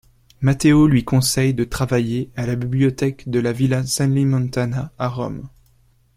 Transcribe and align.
Matteo 0.41 0.87
lui 0.87 1.03
conseille 1.03 1.53
de 1.53 1.63
travailler 1.63 2.31
à 2.35 2.47
la 2.47 2.55
bibliothèque 2.55 3.29
de 3.29 3.39
la 3.39 3.51
Villa 3.53 3.85
Celimontana 3.85 4.91
à 4.97 5.07
Rome. 5.07 5.47